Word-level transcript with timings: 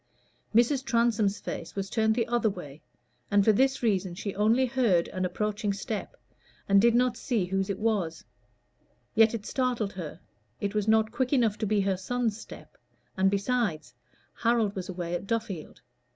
Mrs. 0.55 0.83
Transome's 0.83 1.39
face 1.39 1.75
was 1.75 1.87
turned 1.87 2.15
the 2.15 2.25
other 2.27 2.49
way, 2.49 2.81
and 3.29 3.45
for 3.45 3.51
this 3.53 3.83
reason 3.83 4.15
she 4.15 4.33
only 4.33 4.65
heard 4.65 5.07
an 5.09 5.25
approaching 5.25 5.73
step, 5.73 6.19
and 6.67 6.81
did 6.81 6.95
not 6.95 7.15
see 7.17 7.45
whose 7.45 7.69
it 7.69 7.77
was; 7.77 8.25
yet 9.13 9.35
it 9.35 9.45
startled 9.45 9.93
her: 9.93 10.19
it 10.59 10.73
was 10.73 10.87
not 10.87 11.11
quick 11.11 11.31
enough 11.31 11.55
to 11.59 11.67
be 11.67 11.81
her 11.81 11.97
son's 11.97 12.35
step, 12.35 12.79
and 13.15 13.29
besides, 13.29 13.93
Harold 14.41 14.75
was 14.75 14.89
away 14.89 15.13
at 15.13 15.27
Duffield. 15.27 15.81